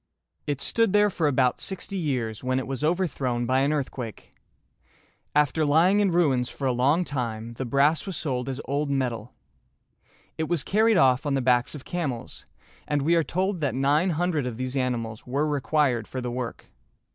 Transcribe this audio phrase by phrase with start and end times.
[0.47, 4.33] It stood there for about sixty years, when it was overthrown by an earthquake.
[5.35, 9.35] After lying in ruins for a long time, the brass was sold as old metal.
[10.39, 12.45] It was carried off on the backs of camels,
[12.87, 16.65] and we are told that nine hundred of these animals were required for the work.